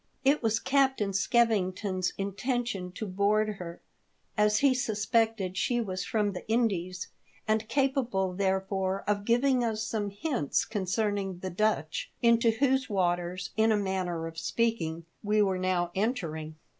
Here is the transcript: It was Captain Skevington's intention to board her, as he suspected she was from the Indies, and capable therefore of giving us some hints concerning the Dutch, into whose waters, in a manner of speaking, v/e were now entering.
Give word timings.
It 0.25 0.41
was 0.41 0.59
Captain 0.59 1.11
Skevington's 1.13 2.11
intention 2.17 2.91
to 2.93 3.05
board 3.05 3.57
her, 3.59 3.83
as 4.35 4.57
he 4.57 4.73
suspected 4.73 5.55
she 5.55 5.79
was 5.79 6.03
from 6.03 6.31
the 6.31 6.43
Indies, 6.49 7.09
and 7.47 7.67
capable 7.69 8.33
therefore 8.33 9.03
of 9.07 9.25
giving 9.25 9.63
us 9.63 9.83
some 9.83 10.09
hints 10.09 10.65
concerning 10.65 11.37
the 11.37 11.51
Dutch, 11.51 12.11
into 12.19 12.49
whose 12.49 12.89
waters, 12.89 13.51
in 13.55 13.71
a 13.71 13.77
manner 13.77 14.25
of 14.25 14.39
speaking, 14.39 15.05
v/e 15.23 15.43
were 15.43 15.59
now 15.59 15.91
entering. 15.93 16.55